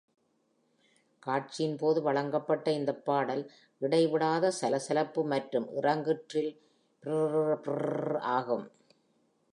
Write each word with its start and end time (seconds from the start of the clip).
காட்சியின் 1.23 1.75
போது 1.77 2.01
வழங்கப்பட்ட 2.01 2.71
இந்த 2.71 2.93
பாடல், 3.03 3.43
இடைவிடாத 3.81 4.51
சலசலப்பு 4.51 5.23
மற்றும் 5.25 5.67
இறங்கு 5.73 6.25
ட்ரில் 6.25 6.53
"preer-prr-prr" 7.03 8.17
ஆகும். 8.31 8.65